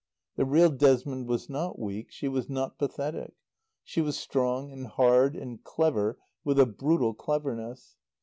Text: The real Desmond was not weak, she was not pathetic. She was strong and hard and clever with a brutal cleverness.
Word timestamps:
The 0.35 0.45
real 0.45 0.71
Desmond 0.71 1.27
was 1.27 1.47
not 1.47 1.77
weak, 1.77 2.09
she 2.11 2.27
was 2.27 2.49
not 2.49 2.79
pathetic. 2.79 3.35
She 3.83 4.01
was 4.01 4.17
strong 4.17 4.71
and 4.71 4.87
hard 4.87 5.35
and 5.35 5.63
clever 5.63 6.17
with 6.43 6.57
a 6.59 6.65
brutal 6.65 7.13
cleverness. 7.13 7.97